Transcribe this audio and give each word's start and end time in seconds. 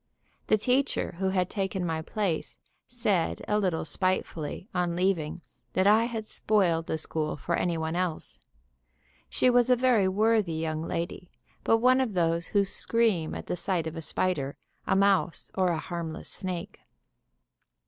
The 0.47 0.57
teacher 0.57 1.11
who 1.19 1.29
had 1.29 1.47
taken 1.47 1.85
my 1.85 2.01
place 2.01 2.57
said 2.87 3.43
a 3.47 3.59
little 3.59 3.85
spitefully, 3.85 4.67
on 4.73 4.95
leaving, 4.95 5.43
that 5.73 5.85
I 5.85 6.05
had 6.05 6.25
spoiled 6.25 6.87
the 6.87 6.97
school 6.97 7.37
for 7.37 7.55
any 7.55 7.77
one 7.77 7.95
else. 7.95 8.39
She 9.29 9.47
was 9.47 9.69
a 9.69 9.75
very 9.75 10.07
worthy 10.07 10.55
young 10.55 10.81
lady, 10.81 11.29
but 11.63 11.77
one 11.77 12.01
of 12.01 12.13
those 12.15 12.47
who 12.47 12.65
scream 12.65 13.35
at 13.35 13.45
the 13.45 13.55
sight 13.55 13.85
of 13.85 13.95
a 13.95 14.01
spider, 14.01 14.57
a 14.87 14.95
mouse 14.95 15.51
or 15.53 15.67
a 15.67 15.77
harmless 15.77 16.29
snake. 16.29 16.79